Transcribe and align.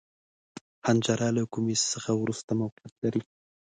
حنجره 0.85 1.29
له 1.37 1.43
کومي 1.53 1.75
څخه 1.93 2.11
وروسته 2.15 2.51
موقعیت 2.61 2.93
لري. 3.03 3.21